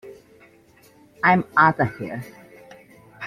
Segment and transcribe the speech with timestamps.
[1.23, 2.23] I'm Outta Here!